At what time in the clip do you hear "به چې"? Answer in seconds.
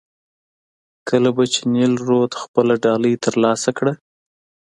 1.35-1.61